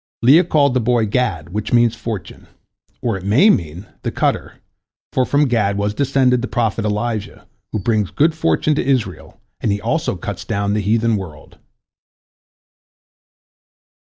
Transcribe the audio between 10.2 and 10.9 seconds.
down the